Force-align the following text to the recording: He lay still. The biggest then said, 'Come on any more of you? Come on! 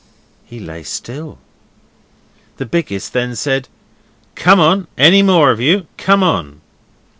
He 0.47 0.59
lay 0.59 0.81
still. 0.81 1.37
The 2.57 2.65
biggest 2.65 3.13
then 3.13 3.35
said, 3.35 3.67
'Come 4.33 4.59
on 4.59 4.87
any 4.97 5.21
more 5.21 5.51
of 5.51 5.59
you? 5.61 5.85
Come 5.97 6.23
on! 6.23 6.61